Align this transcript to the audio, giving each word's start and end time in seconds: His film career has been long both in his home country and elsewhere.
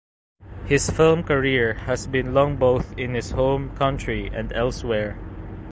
His 0.65 0.89
film 0.89 1.21
career 1.21 1.75
has 1.75 2.07
been 2.07 2.33
long 2.33 2.55
both 2.57 2.97
in 2.97 3.13
his 3.13 3.29
home 3.29 3.69
country 3.75 4.25
and 4.33 4.51
elsewhere. 4.51 5.19